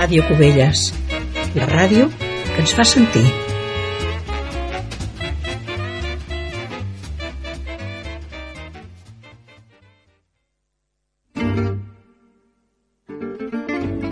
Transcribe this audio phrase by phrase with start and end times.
[0.00, 0.86] Ràdio Cubelles,
[1.52, 3.20] la ràdio que ens fa sentir.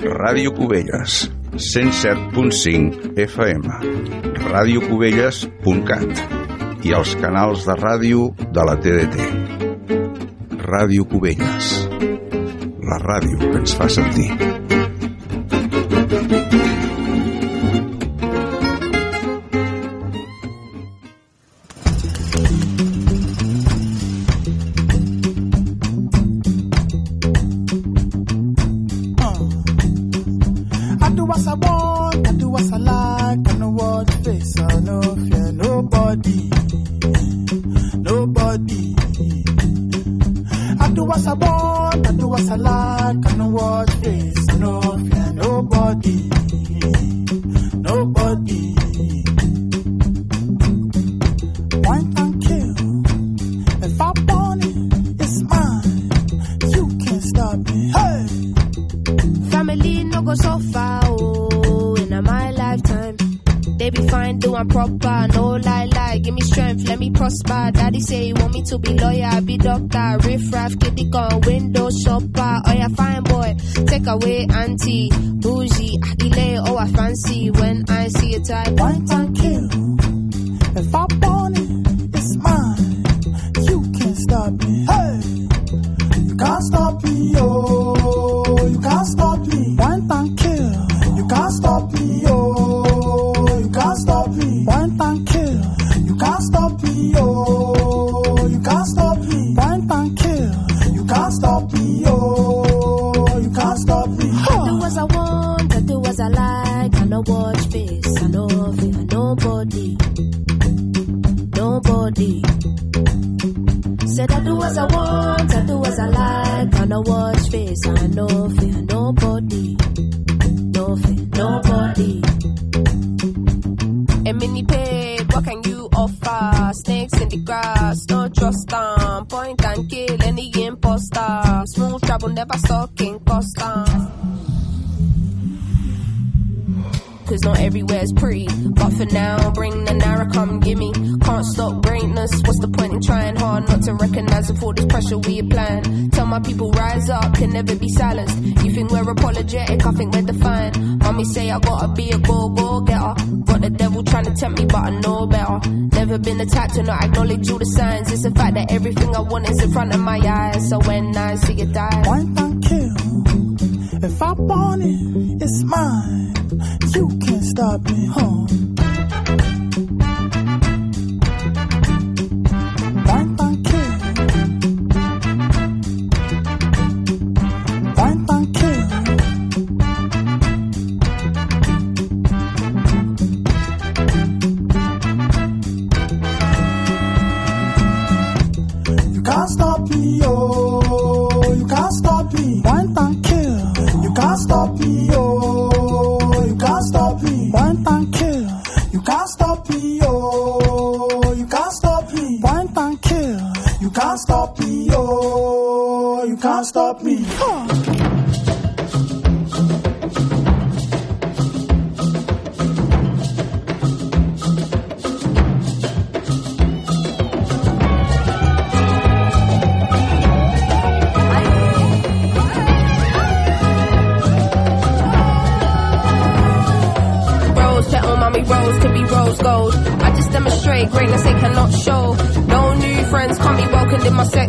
[0.04, 3.80] Ràdio Cubelles, 107.5 FM,
[4.44, 9.16] radiocubelles.cat i els canals de ràdio de la TDT.
[10.68, 11.74] Ràdio Cubelles,
[12.84, 14.67] la ràdio que ens fa sentir.
[16.28, 16.67] Thank you.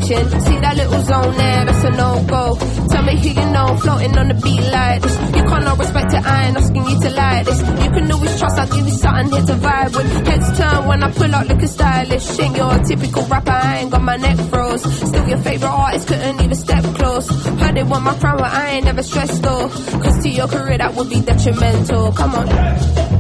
[0.09, 2.57] See that little zone there, that's a no go.
[2.89, 5.15] Tell me who you know, floating on the beat like this.
[5.37, 7.59] You can't no respect it, I ain't asking you to like this.
[7.61, 10.27] You can always trust, I'll give you something here to vibe with.
[10.27, 12.39] Heads turn when I pull out looking stylish.
[12.39, 14.81] Ain't your typical rapper, I ain't got my neck froze.
[14.81, 17.29] Still your favorite artist, couldn't even step close.
[17.29, 19.69] Heard it want my crown, but I ain't never stressed though.
[19.69, 22.13] Cause to your career, that would be detrimental.
[22.13, 23.19] Come on.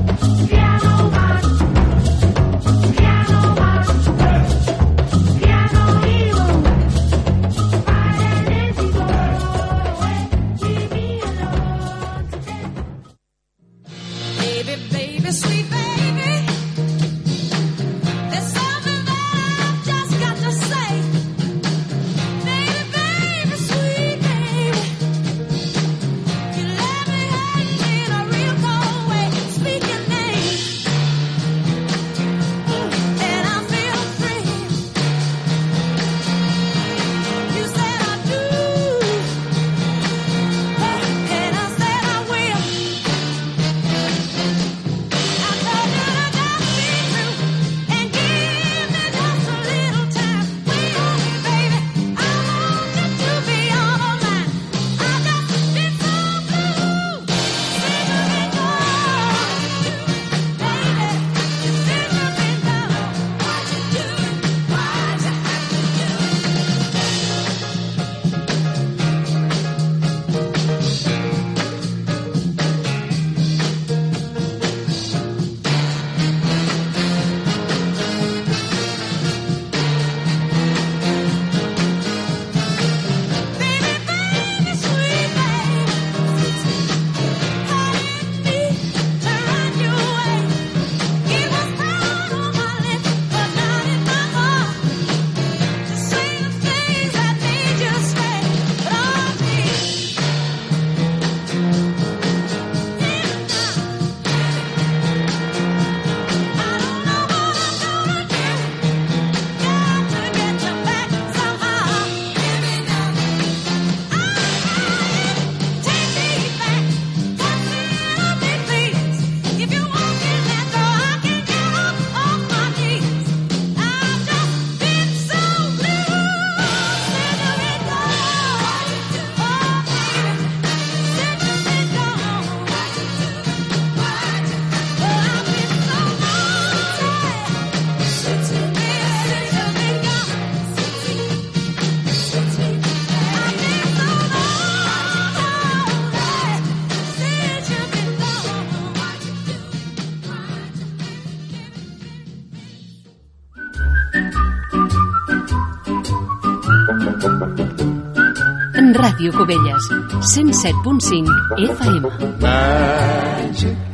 [159.19, 159.83] Ràdio Cubelles,
[160.21, 161.27] 107.5
[161.59, 162.05] FM.
[162.39, 163.88] Magic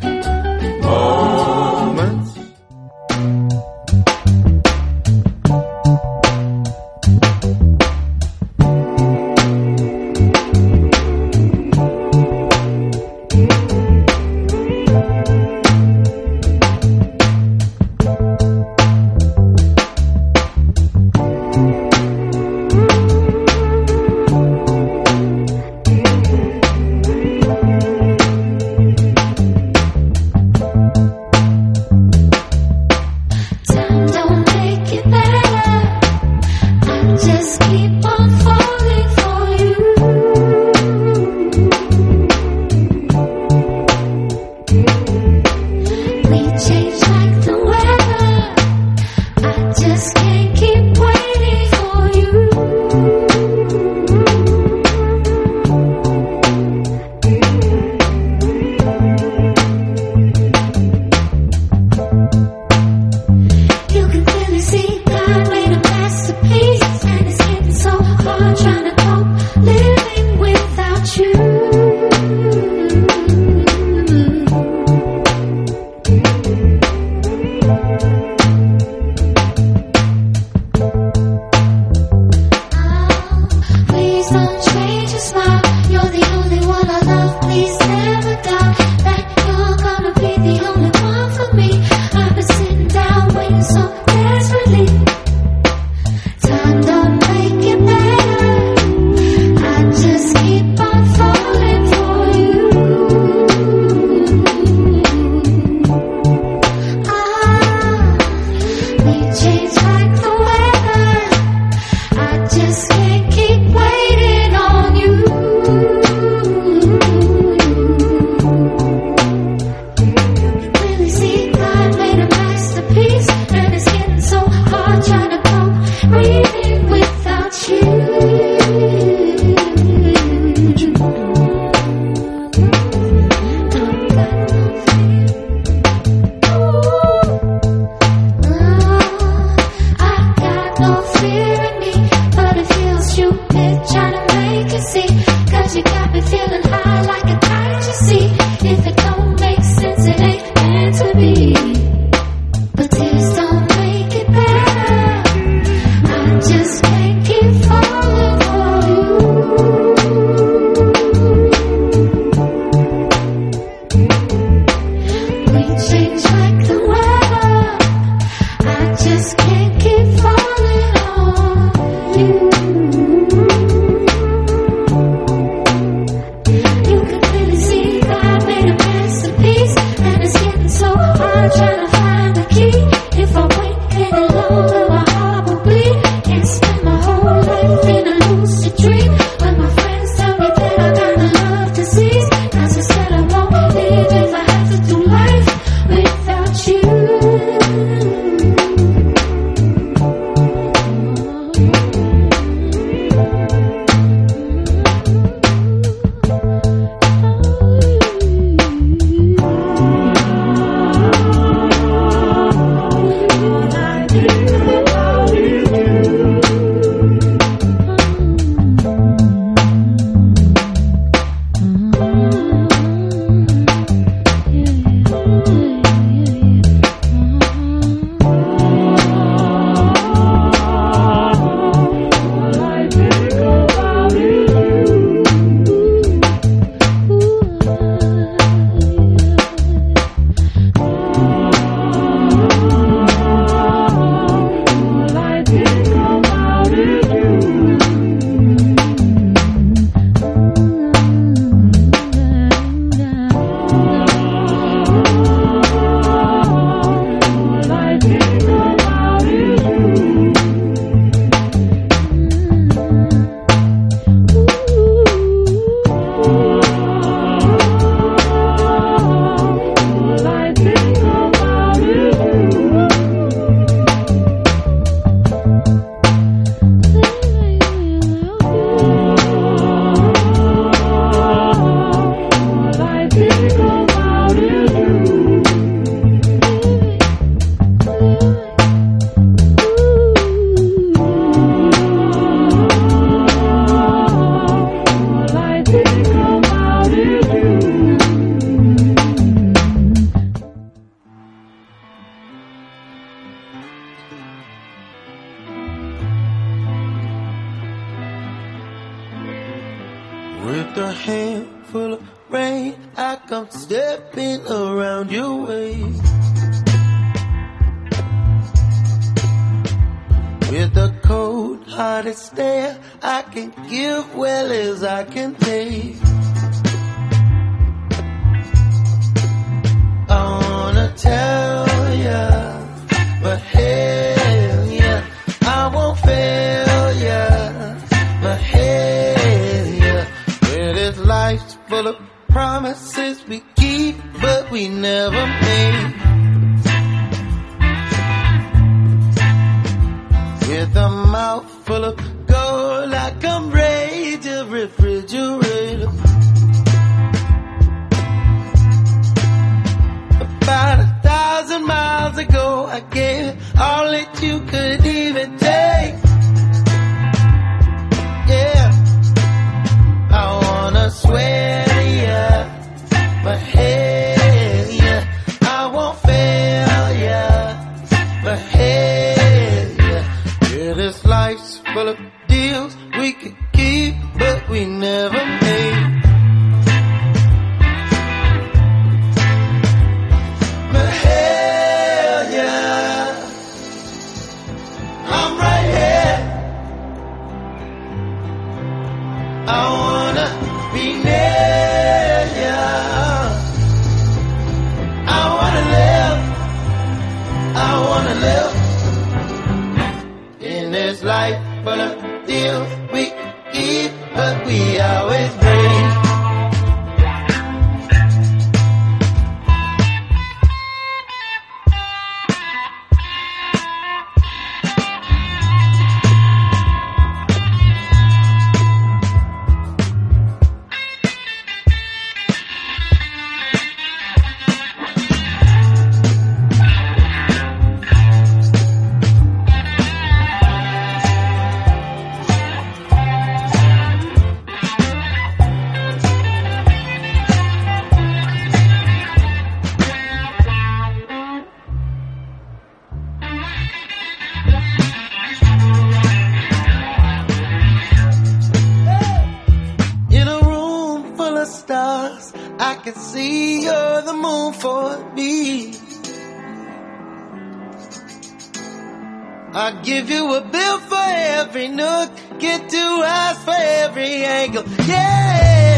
[469.55, 474.65] I'll give you a bill for every nook, get two eyes for every angle.
[474.85, 475.74] Yeah,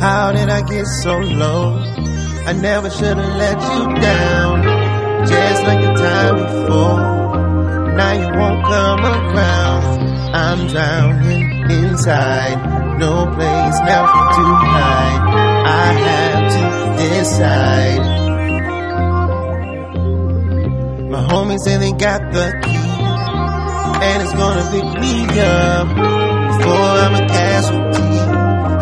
[0.00, 1.62] How did I get so low?
[2.46, 4.53] I never should have let you down.
[5.64, 7.00] The time before.
[7.96, 9.84] Now you won't come around.
[10.34, 12.58] I'm drowning inside.
[12.98, 14.04] No place now
[14.36, 15.22] to hide.
[15.66, 16.64] I have to
[17.02, 18.04] decide.
[21.10, 22.90] My homies say they got the key.
[24.06, 28.18] And it's gonna pick me up before I'm a casualty.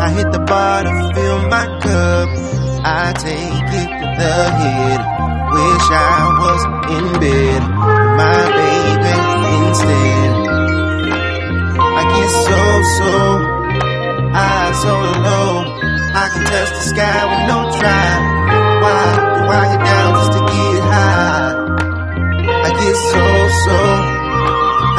[0.05, 2.29] I hit the bar to fill my cup.
[2.85, 4.99] I take it to the head.
[5.53, 7.61] Wish I was in bed,
[8.19, 9.15] my baby
[9.67, 10.31] instead.
[11.79, 12.59] I get so,
[12.97, 13.11] so,
[14.37, 14.93] high, so
[15.27, 15.53] low.
[16.15, 18.09] I can touch the sky with no try.
[18.83, 21.49] Why do I get down just to get high?
[22.65, 23.23] I get so,
[23.65, 23.79] so,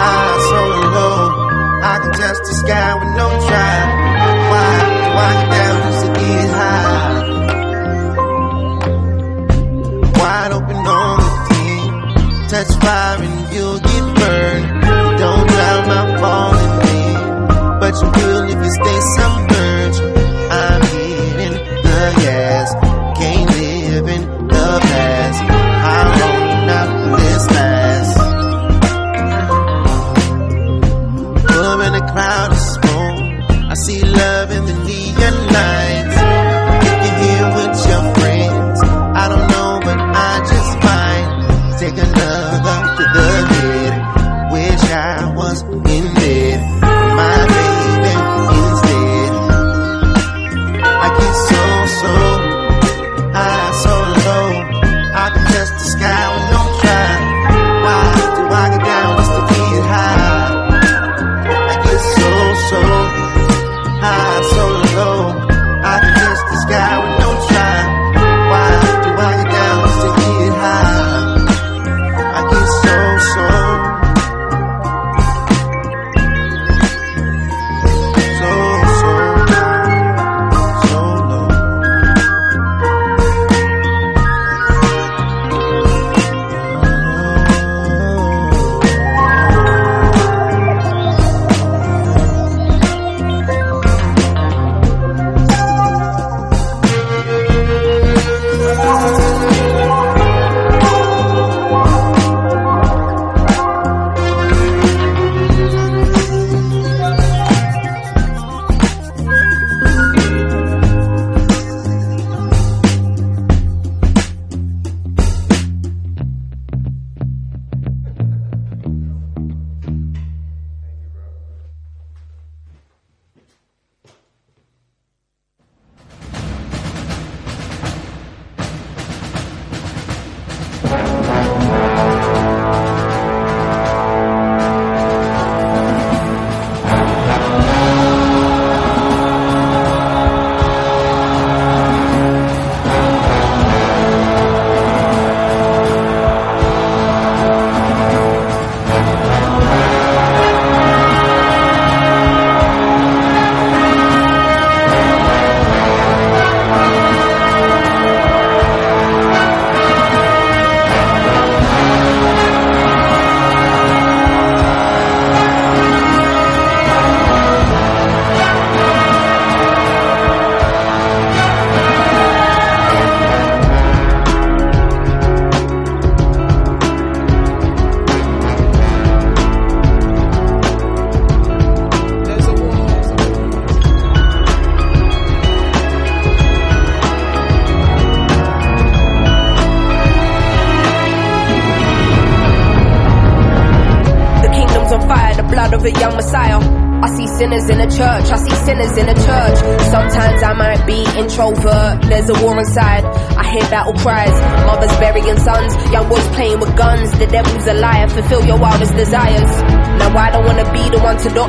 [0.00, 0.60] high, so
[0.96, 1.18] low.
[1.82, 3.63] I can touch the sky with no try.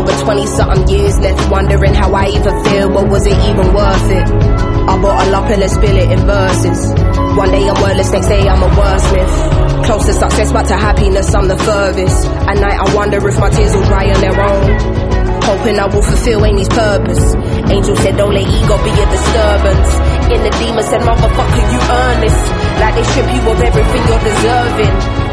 [0.00, 4.08] Over 20 something years left wondering how I even feel, but was it even worth
[4.10, 4.26] it?
[4.88, 6.80] I bottle up and then spill it in verses.
[7.36, 9.84] One day I'm wordless, next day I'm a wordsmith.
[9.84, 12.26] Close to success, but to happiness I'm the furthest.
[12.48, 14.64] At night I wonder if my tears will dry on their own.
[15.44, 17.34] Hoping I will fulfill Amy's purpose.
[17.68, 19.90] Angel said, don't let ego be a disturbance.
[20.32, 22.38] In the demon said, motherfucker, you earn this.
[22.80, 25.19] Like they strip you of everything you're deserving.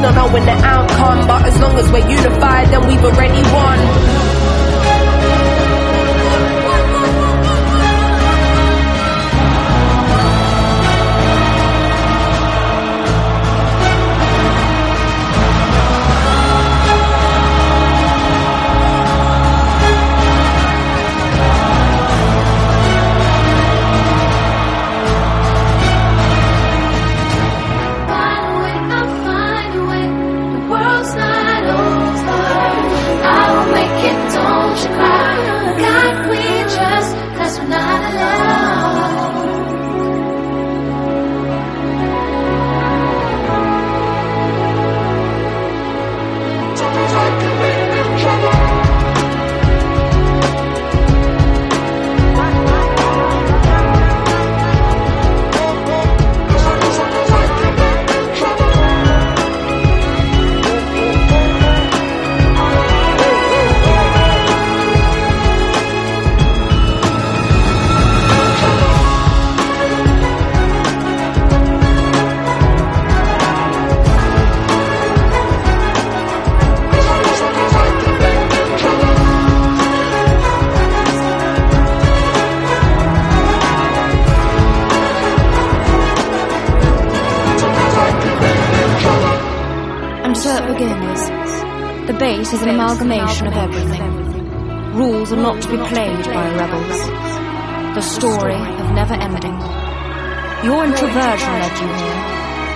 [0.00, 1.26] not knowing the outcome.
[1.26, 4.41] But as long as we're unified, then we've already won.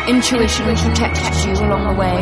[0.07, 2.15] Intuition protected you along the way.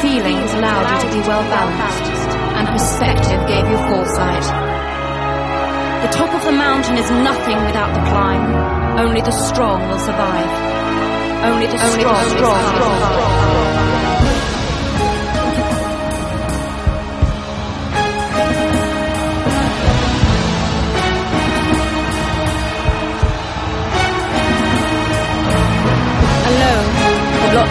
[0.00, 2.32] Feelings allowed you to be well balanced.
[2.56, 4.40] And perspective gave you foresight.
[6.00, 8.96] The top of the mountain is nothing without the climb.
[8.98, 10.48] Only the strong will survive.
[11.44, 13.24] Only the strong, strong, will survive.
[13.52, 14.53] Alone,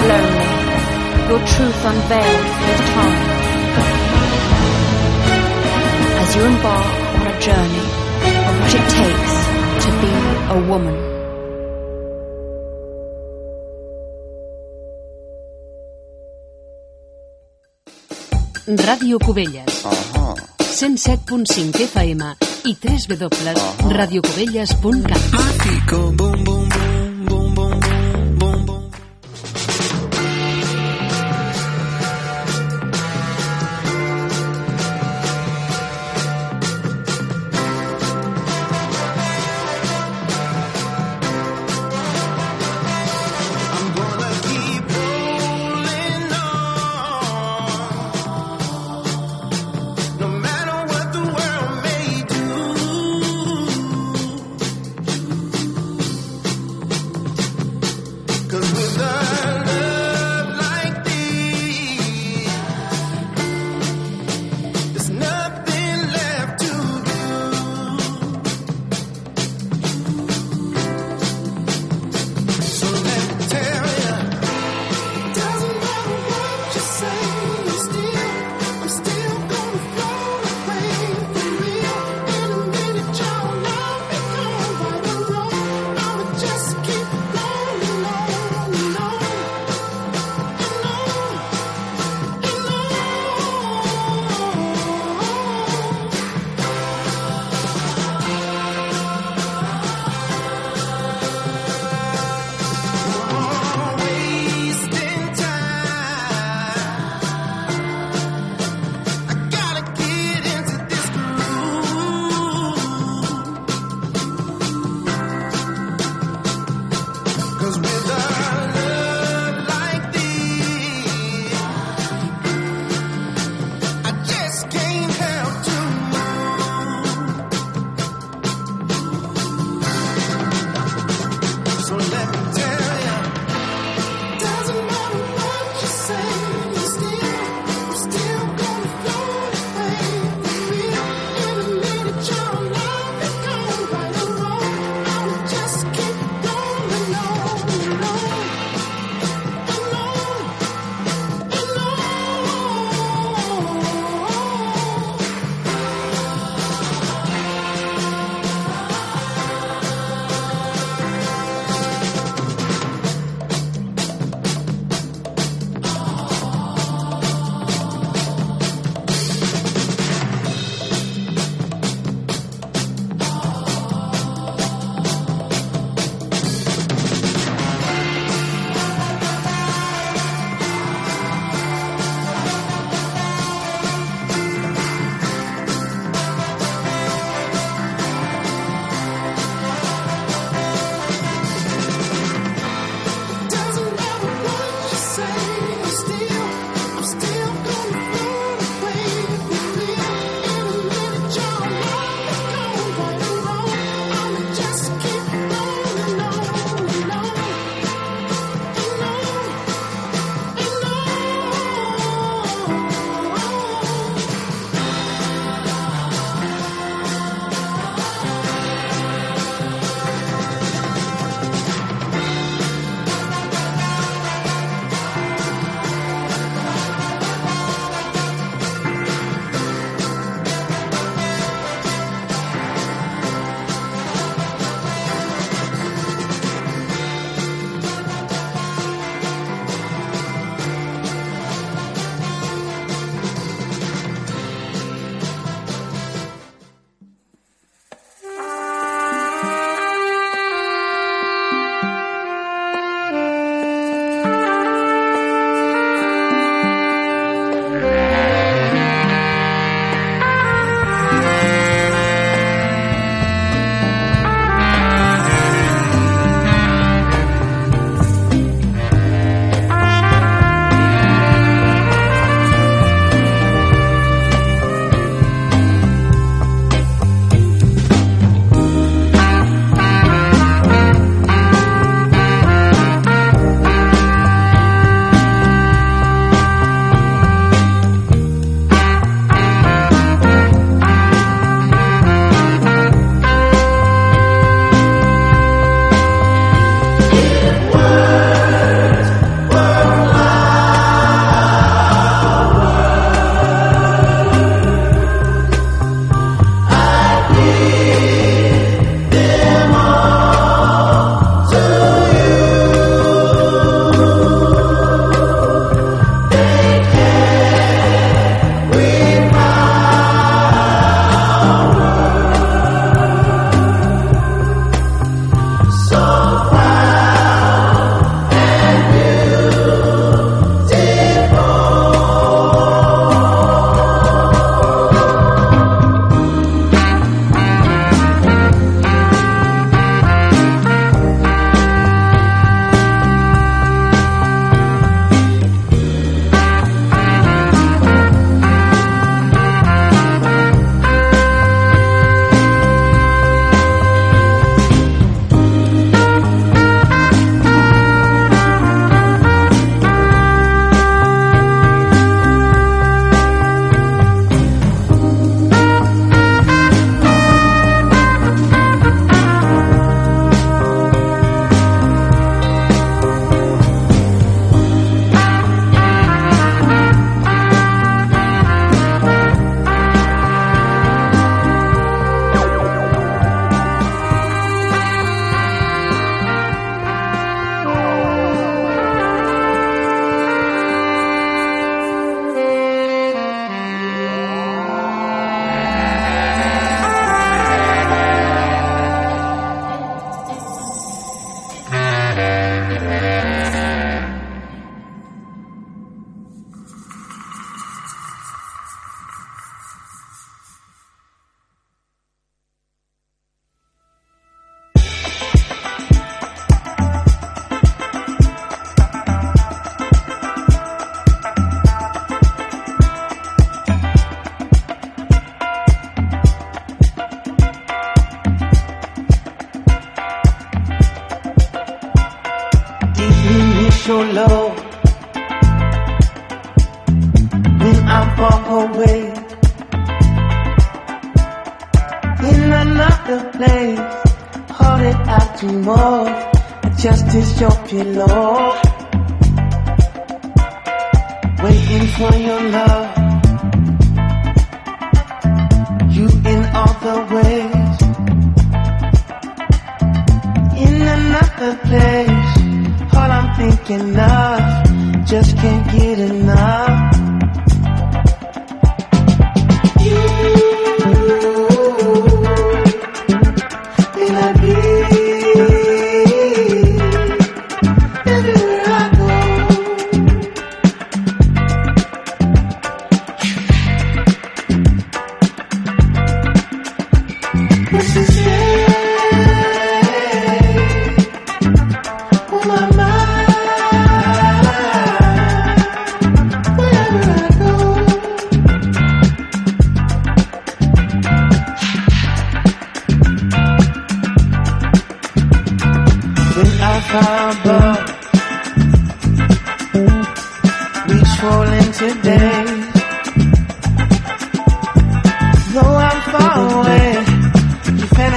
[0.10, 0.52] lonely.
[1.30, 3.24] Your truth unveiled with time.
[6.22, 7.86] As you embark on a journey
[8.48, 9.36] of what it takes
[9.84, 10.12] to be
[10.56, 10.98] a woman.
[18.68, 19.84] Ràdio Cubelles.
[19.86, 20.34] Ahà.
[20.60, 22.22] 107.5 FM
[22.66, 25.22] i www.radiocubelles.cat.
[25.34, 26.44] Mágico, boom,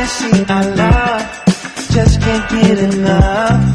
[0.07, 3.65] fantasy I love, just can't get enough.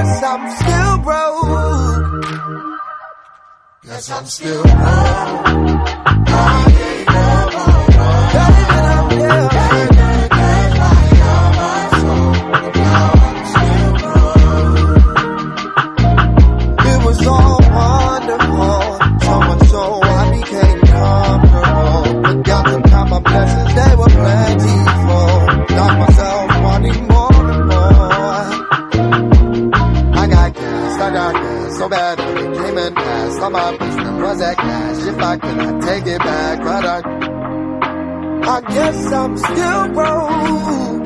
[0.00, 2.24] Guess I'm still broke.
[3.84, 6.79] Guess I'm still broke.
[35.58, 36.98] I take it back, but I,
[38.56, 40.99] I guess I'm still broke.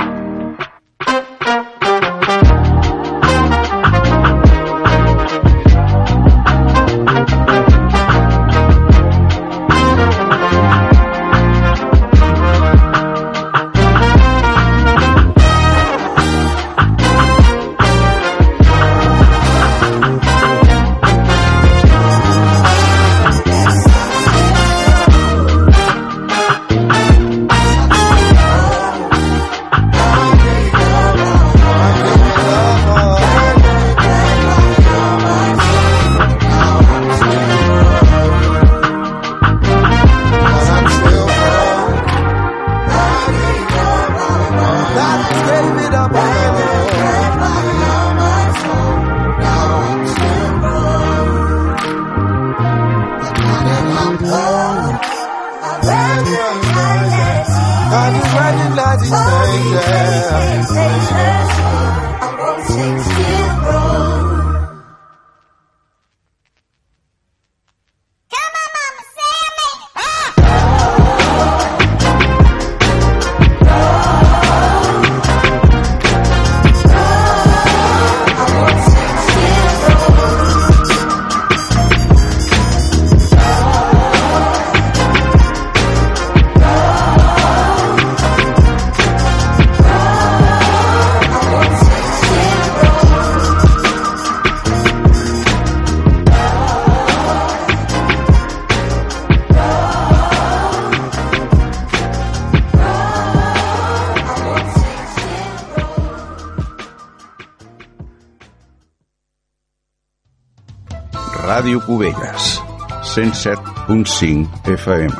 [113.88, 115.12] 107.5 FM,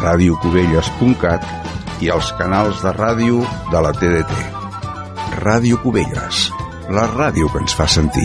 [0.00, 4.32] radiocubelles.cat i els canals de ràdio de la TDT.
[5.44, 6.46] Ràdio Cubelles,
[6.88, 8.24] la ràdio que ens fa sentir.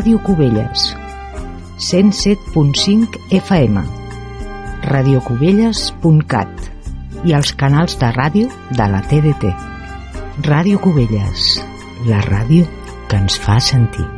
[0.00, 0.82] Ràdio Cubelles
[1.86, 3.82] 107.5 FM
[4.88, 6.62] radiocubelles.cat
[7.28, 8.48] i els canals de ràdio
[8.78, 9.50] de la TDT.
[10.48, 11.50] Ràdio Cubelles,
[12.08, 12.64] la ràdio
[13.10, 14.08] que ens fa sentir.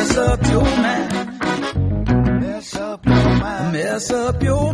[0.00, 2.40] mess up your mind.
[2.40, 3.72] Mess up your mind.
[3.72, 4.69] Mess up your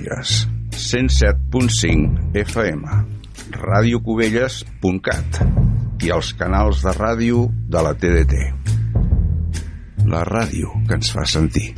[0.00, 2.88] Cubelles, 107.5 FM,
[3.52, 5.40] radiocubelles.cat
[6.00, 8.40] i els canals de ràdio de la TDT.
[10.08, 11.74] La ràdio que ens fa sentir.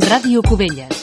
[0.00, 0.93] Ràdio Cubelles.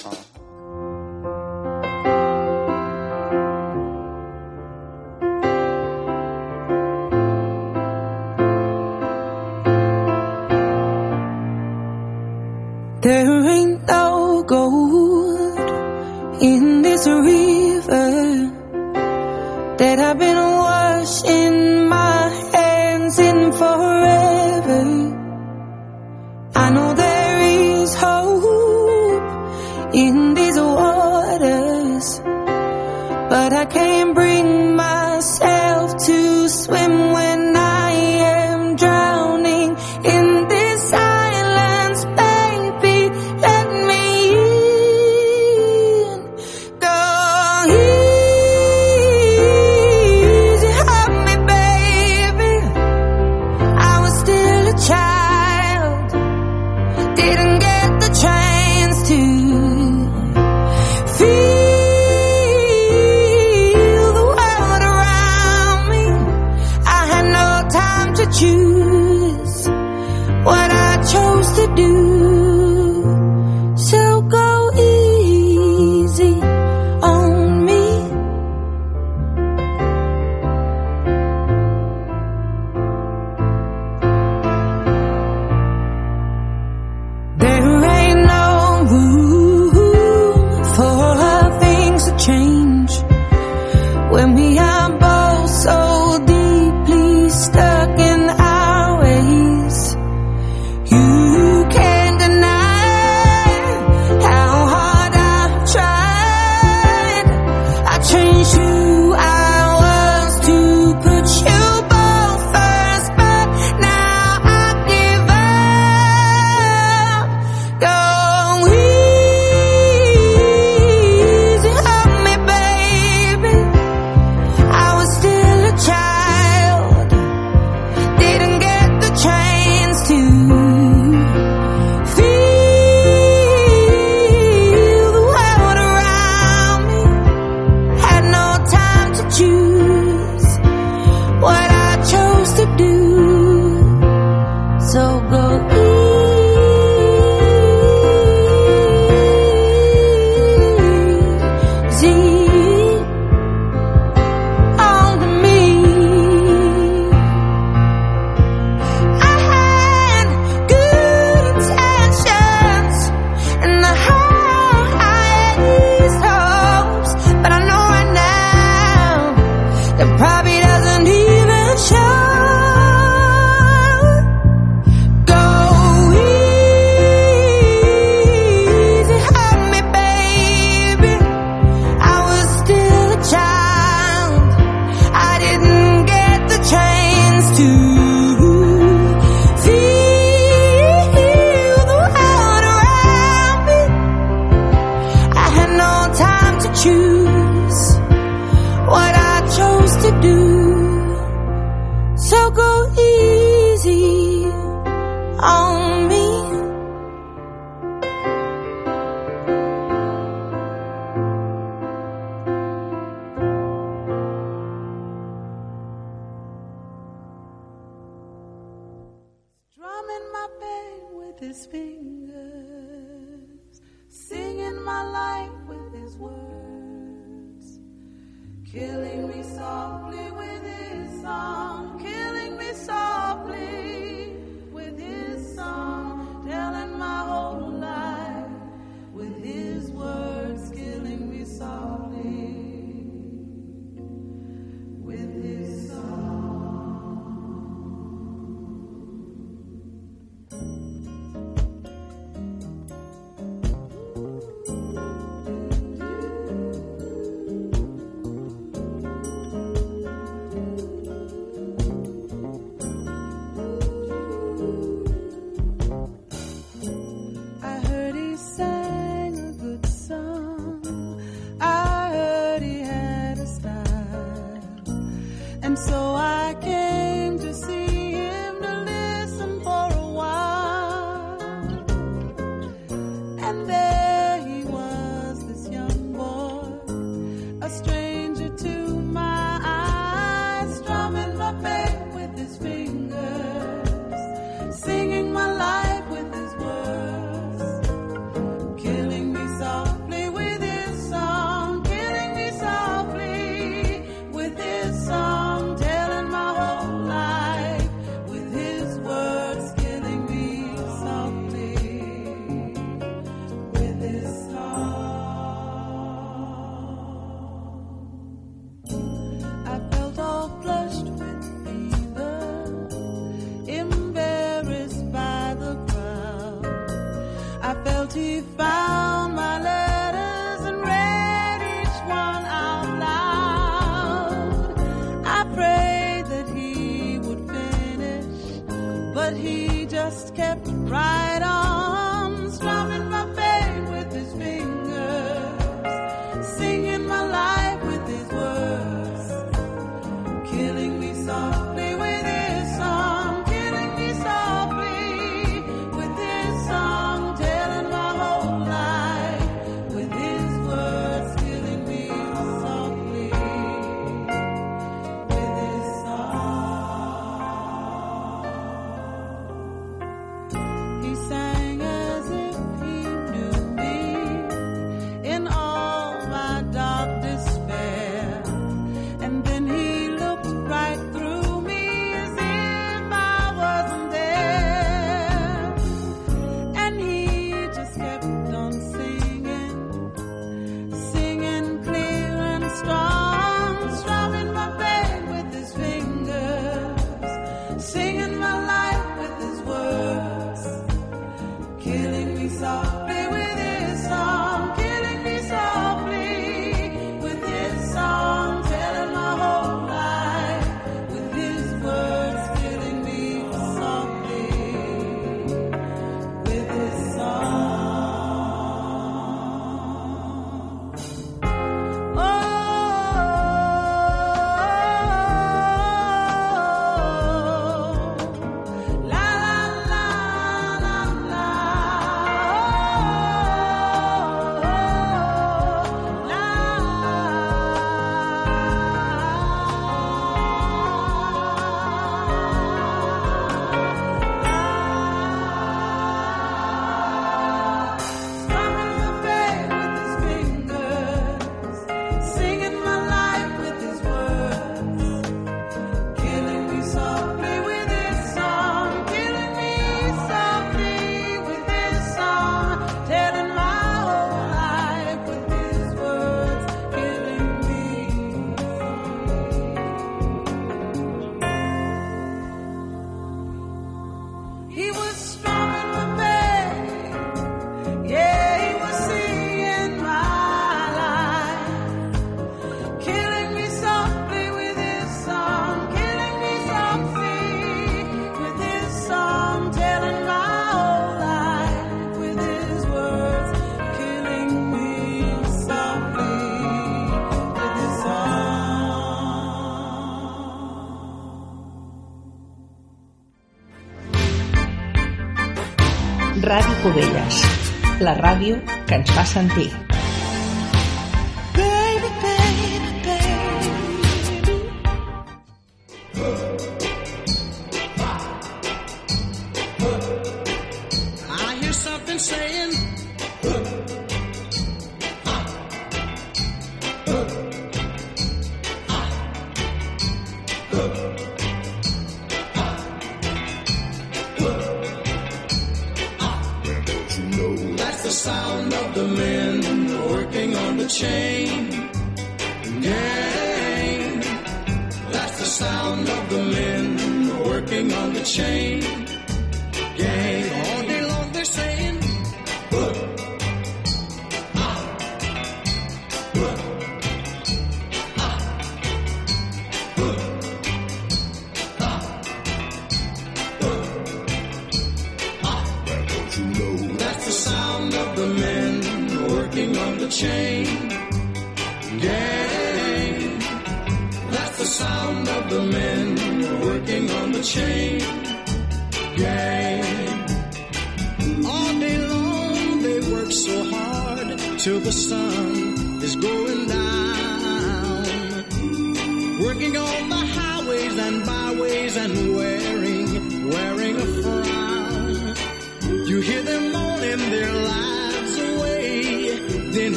[508.01, 509.69] La ràdio que ens fa sentir.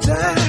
[0.00, 0.43] time.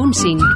[0.00, 0.49] um Bunzing.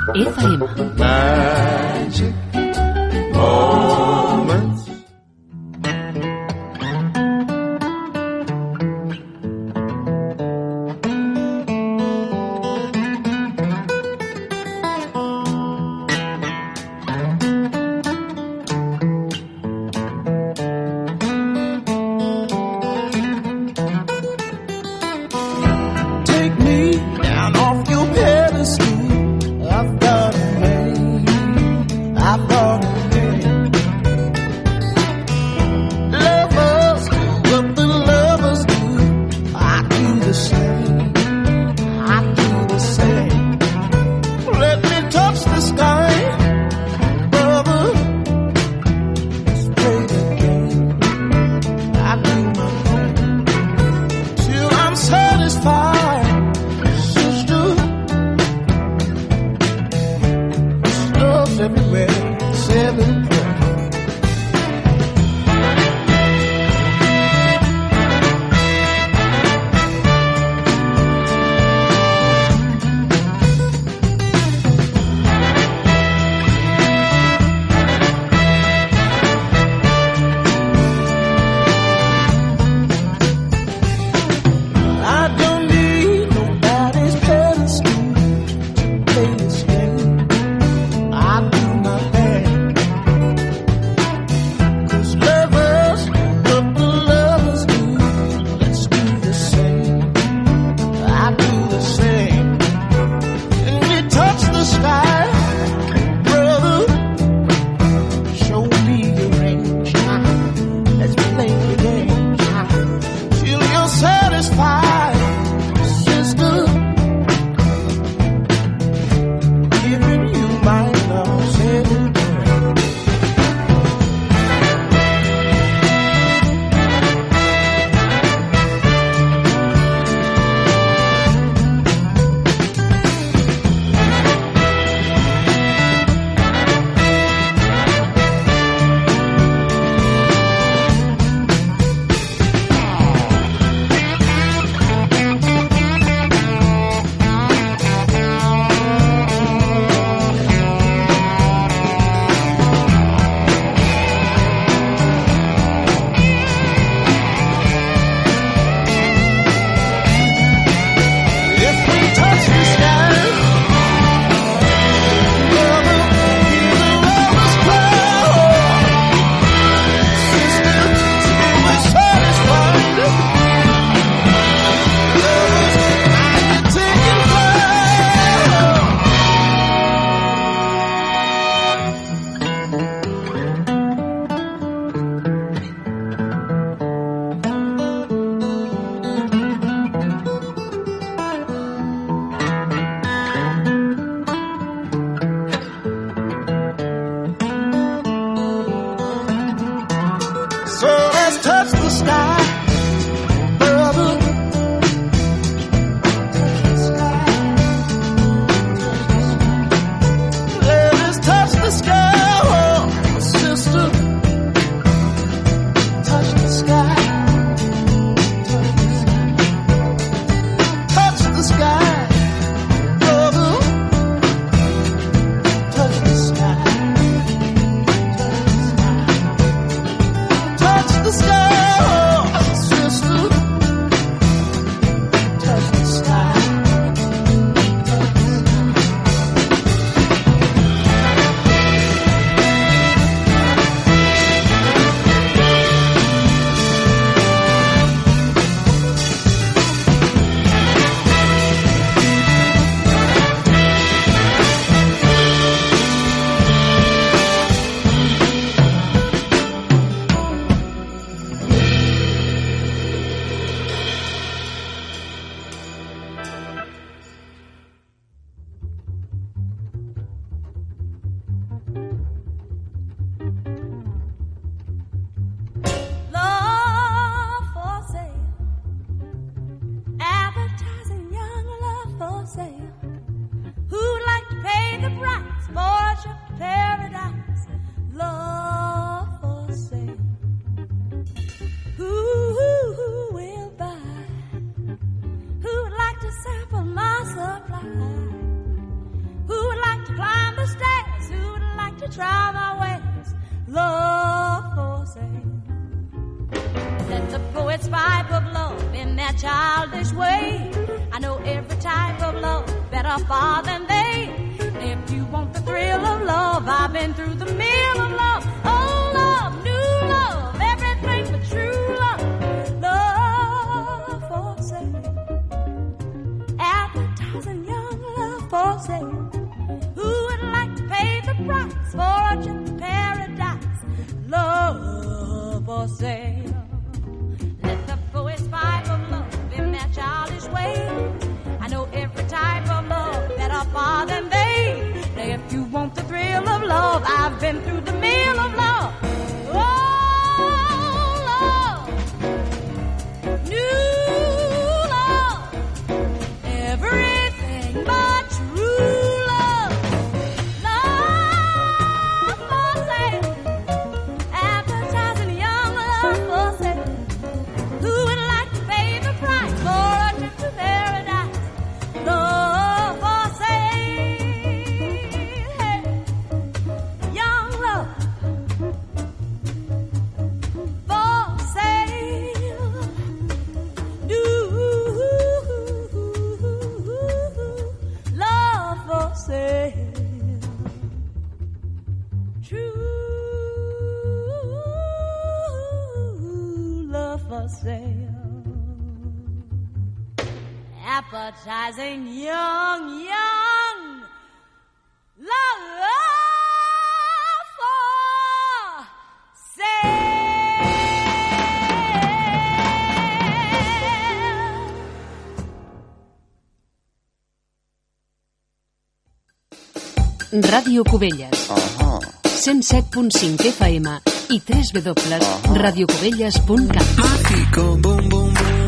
[420.34, 421.30] Ràdio Cubelles.
[421.30, 421.80] Uh -huh.
[422.02, 423.68] 107.5 FM
[424.08, 426.66] i 3 www.radiocubelles.cat.
[426.76, 428.43] Mágico, bum, bum, bum.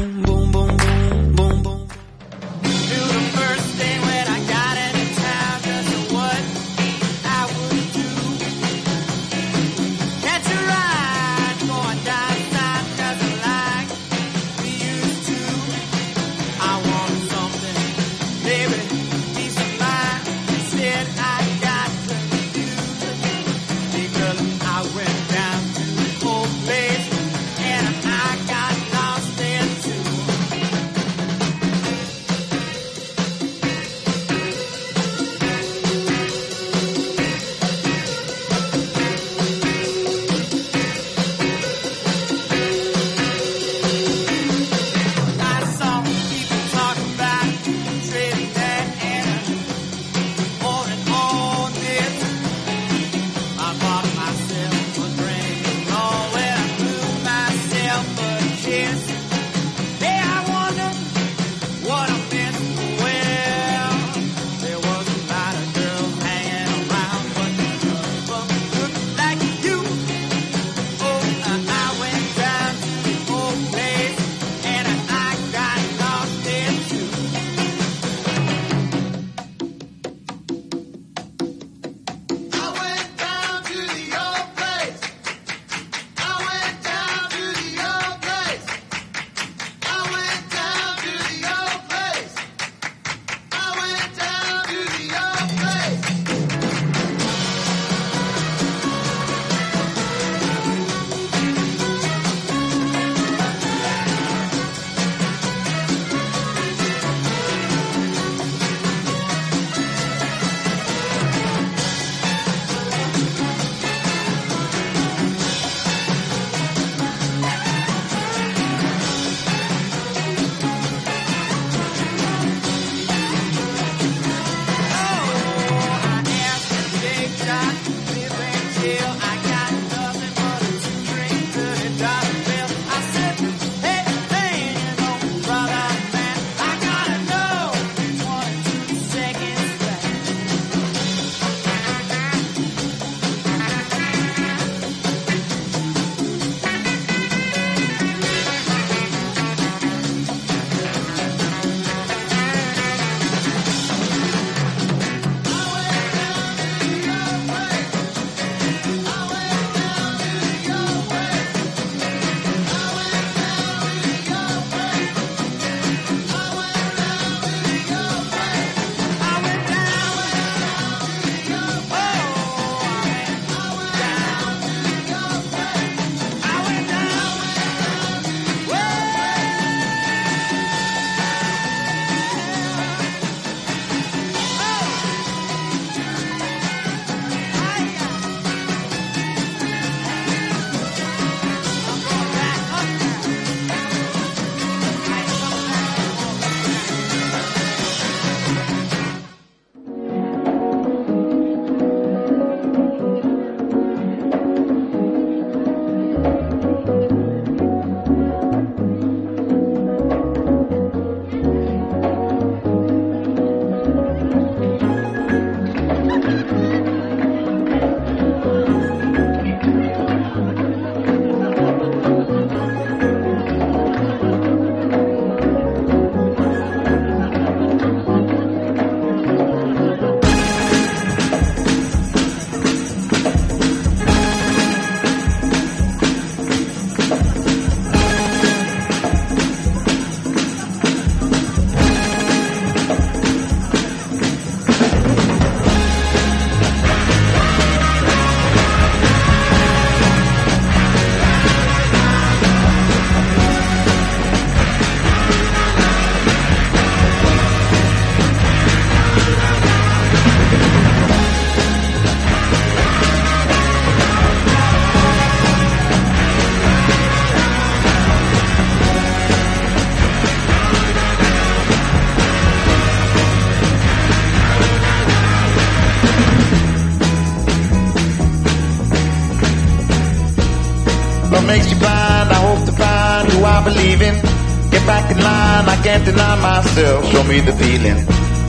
[285.87, 287.07] Can't deny myself.
[287.13, 287.99] Show me the feeling.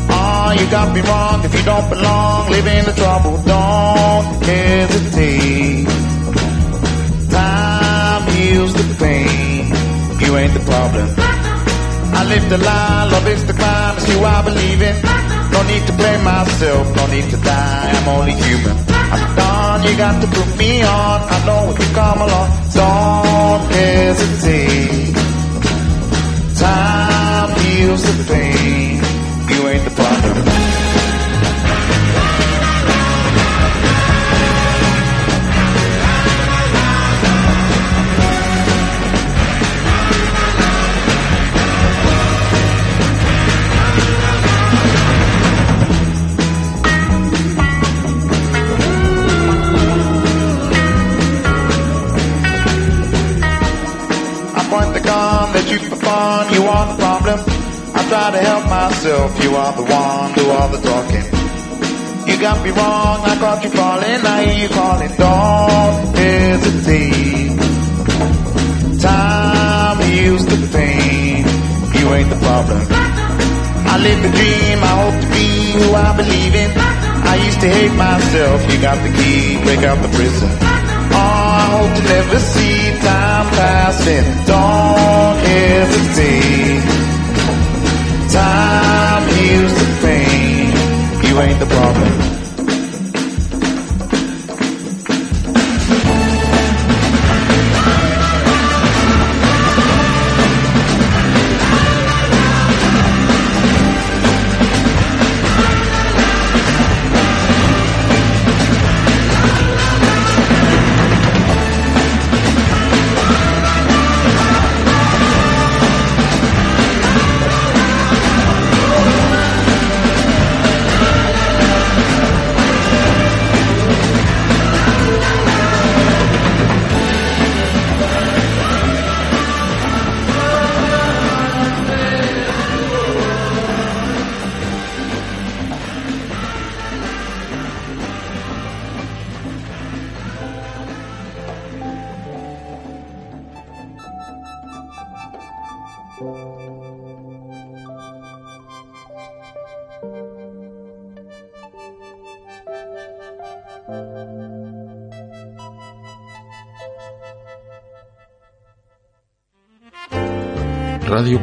[0.09, 1.45] Oh, you got me wrong.
[1.45, 3.35] If you don't belong, live in the trouble.
[3.53, 5.85] Don't hesitate.
[7.29, 9.69] Time heals the pain.
[10.23, 11.07] You ain't the problem.
[12.19, 13.93] I live the lie, love is the crime.
[13.97, 14.95] It's you I believe in.
[15.53, 17.89] No need to blame myself, no need to die.
[17.97, 18.75] I'm only human.
[19.13, 21.17] I'm done, you got to put me on.
[21.35, 25.15] I know if you come along, don't hesitate.
[26.57, 27.06] Time
[27.87, 28.95] heals the pain.
[29.49, 30.76] You ain't the problem.
[58.31, 61.25] Try to help myself, you are the one, do all the talking.
[62.27, 67.57] You got me wrong, I caught you falling, I hear you calling, don't hesitate.
[68.99, 71.45] Time heals the pain,
[71.97, 72.81] you ain't the problem.
[73.91, 75.47] I live the dream, I hope to be
[75.79, 76.71] who I believe in.
[77.31, 80.49] I used to hate myself, you got the key, break out the prison.
[81.15, 84.25] Oh, I hope to never see time passing.
[84.45, 86.86] Don't hesitate.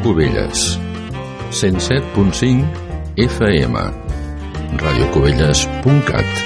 [0.05, 0.79] Cubelles
[1.49, 2.67] 107.5
[3.25, 3.81] FM
[4.83, 6.43] radiocubelles.cat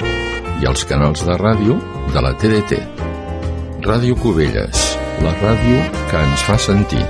[0.63, 1.75] i els canals de ràdio
[2.15, 2.79] de la TDT
[3.83, 4.87] Ràdio Cubelles
[5.27, 7.03] la ràdio que ens fa sentir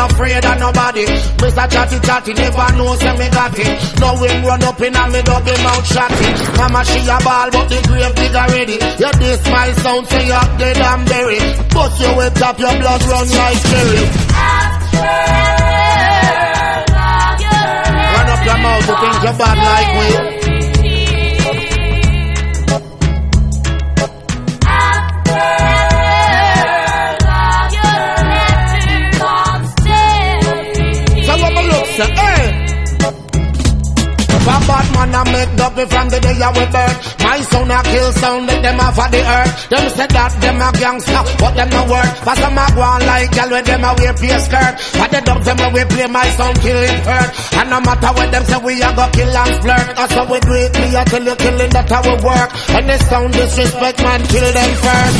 [0.00, 1.04] not afraid of nobody.
[1.44, 1.64] Mr.
[1.70, 4.00] Chatty Chatty never knows when me got it.
[4.00, 6.28] No wind run up in and me double mouth shotty.
[6.56, 8.76] Mama she a ball but the grave digger ready.
[9.00, 11.44] Yeah, this my sound so you're dead and buried.
[11.74, 13.99] But your will top your blood run like cherry.
[43.60, 44.74] When them a wear play skirt.
[44.96, 47.30] But the dubs them a we play my sound kill it hurt.
[47.60, 49.96] And no matter what them say we a go kill and flirt.
[49.96, 50.72] That's how we do it.
[50.80, 52.50] Me a tell you killing that how we work.
[52.72, 55.18] And this sound disrespect man kill them first.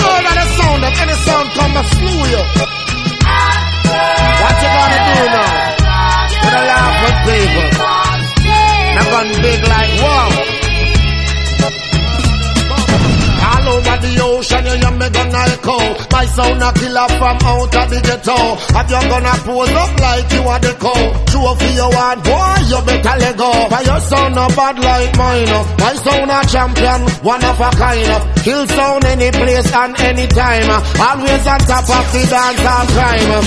[0.00, 2.42] Know that sound of any sound come to slew you.
[4.42, 5.52] What you gonna do now?
[6.40, 7.68] Gonna laugh with people.
[9.10, 10.69] Gonna big like wow.
[14.00, 15.76] The ocean, you hear me gonna echo.
[16.10, 18.36] My sound a killer from out of the ghetto.
[18.74, 20.94] Have you gonna pose up like you are the co?
[21.30, 23.50] True for your one, boy, you better let go.
[23.70, 25.52] But your sound no bad like mine.
[25.78, 28.22] My sound a champion, one of a kind.
[28.44, 30.68] Kill sound any place and any time.
[31.00, 33.44] Always on top of the dance and crime.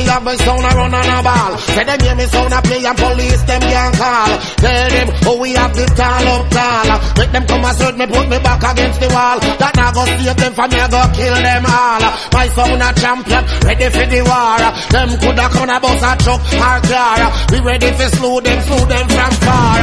[0.00, 1.58] Me have my sound a run on a ball.
[1.58, 4.30] Say them hear me sound a play and police them can call.
[4.56, 6.88] Tell them oh we have the tall up tall.
[7.18, 9.38] Make them come search me, put me back against the wall.
[9.60, 12.02] That now go save them from me, I go kill them all.
[12.32, 14.60] My sound a champion, ready for the war.
[14.90, 17.20] Them coulda come and bust a truck or car.
[17.52, 19.80] We ready for slew them, slew them from far.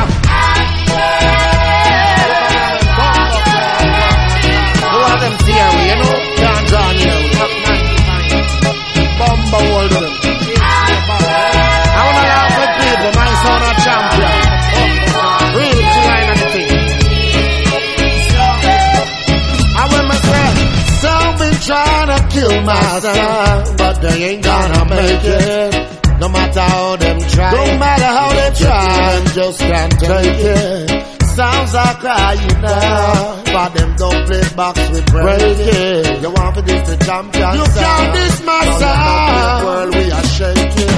[22.68, 26.20] To my son, but they ain't gonna make it.
[26.20, 31.24] No matter how them try, no matter how they try, just can't take it.
[31.38, 36.22] Sounds are crying now, but them don't play box with breaking.
[36.24, 39.66] You want for this the champion You can't diss my sound.
[39.66, 40.98] World we are shaking.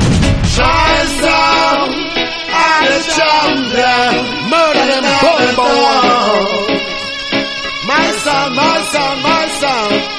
[0.55, 0.91] Try
[1.21, 1.91] sound,
[2.55, 4.13] I'm the champion.
[4.49, 5.03] Murder them.
[7.89, 10.18] My sound, my sound, my sound, my sound.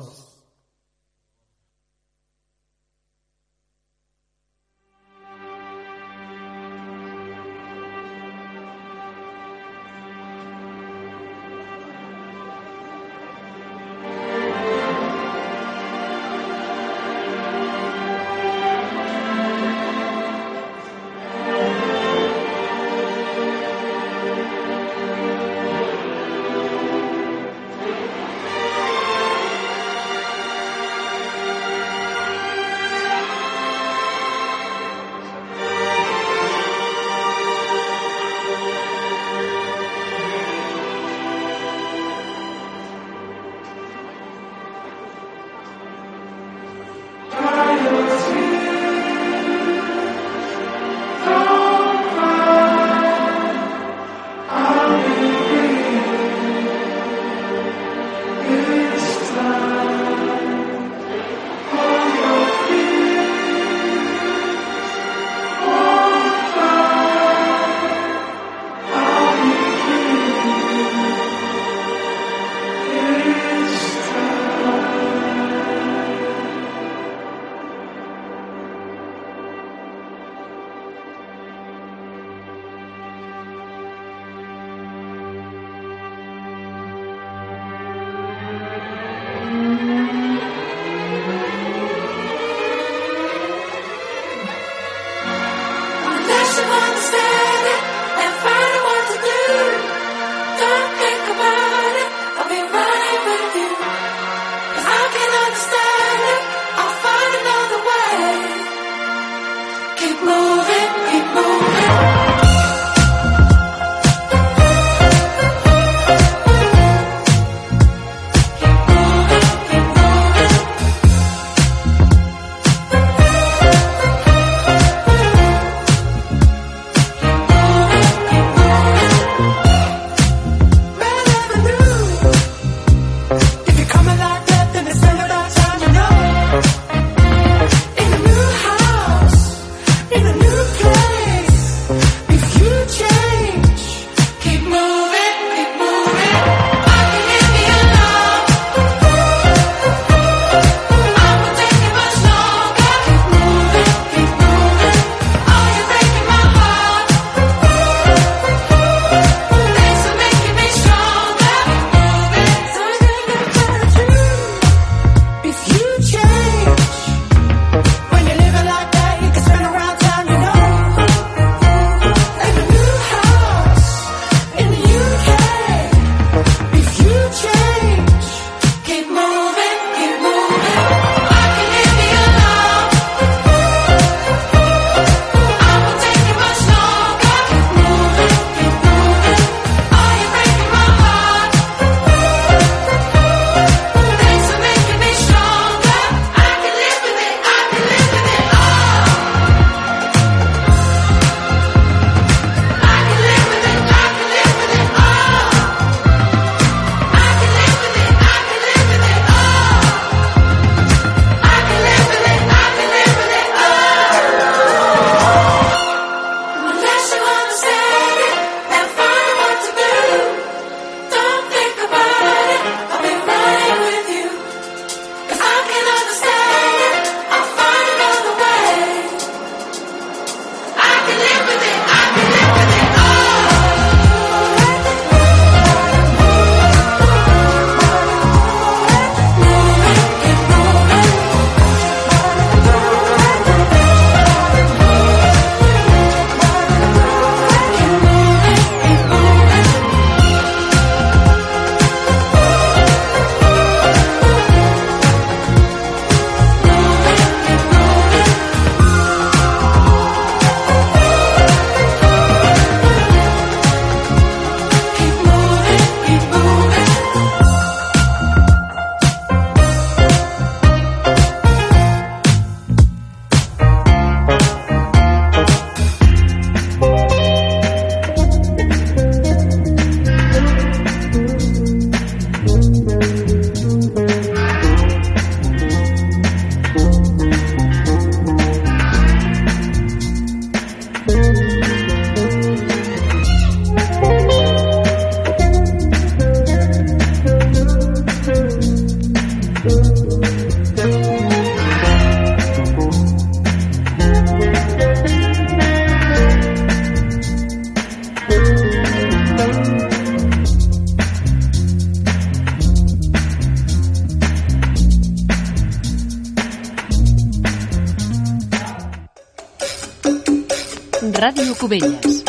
[321.71, 322.19] Cubelles.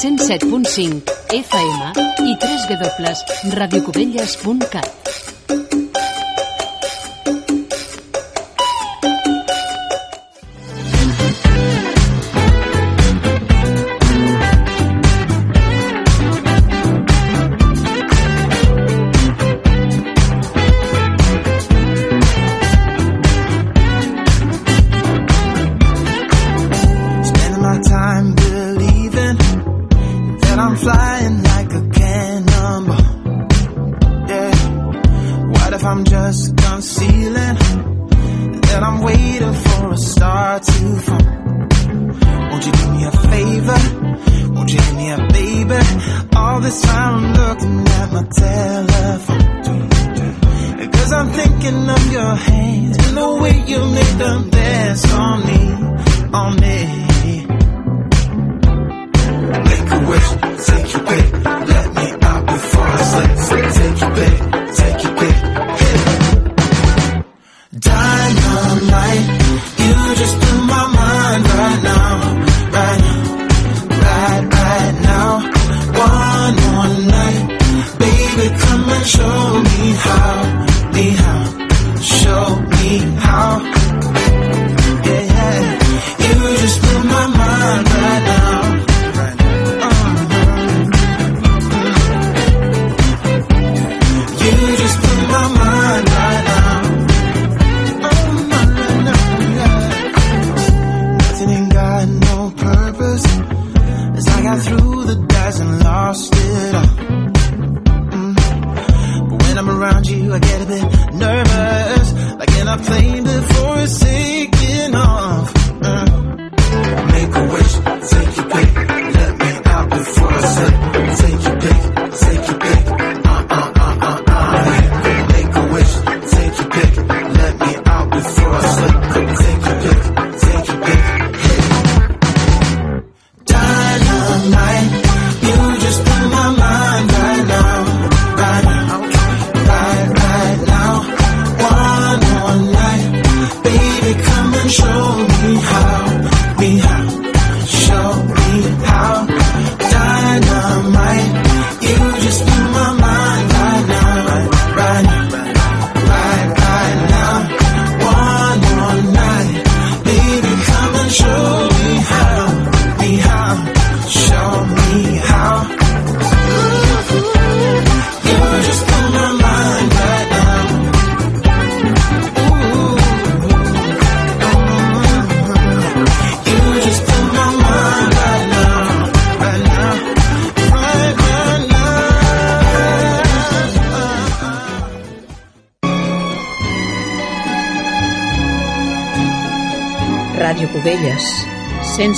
[0.00, 1.92] 107.5 FM
[2.24, 5.01] i 3 www.radiocubelles.cat.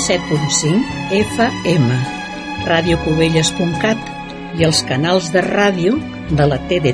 [0.04, 0.84] 107.5
[1.16, 1.86] FM,
[2.68, 4.10] radiocubelles.cat
[4.60, 5.94] i els canals de ràdio
[6.28, 6.92] de la TDT